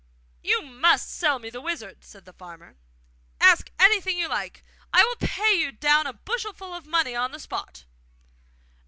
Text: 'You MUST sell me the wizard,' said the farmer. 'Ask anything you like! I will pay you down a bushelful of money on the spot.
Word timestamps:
'You 0.41 0.63
MUST 0.63 1.07
sell 1.07 1.37
me 1.37 1.51
the 1.51 1.61
wizard,' 1.61 2.03
said 2.03 2.25
the 2.25 2.33
farmer. 2.33 2.75
'Ask 3.39 3.69
anything 3.77 4.17
you 4.17 4.27
like! 4.27 4.63
I 4.91 5.03
will 5.03 5.15
pay 5.17 5.53
you 5.53 5.71
down 5.71 6.07
a 6.07 6.13
bushelful 6.13 6.73
of 6.73 6.87
money 6.87 7.15
on 7.15 7.29
the 7.31 7.39
spot. 7.39 7.85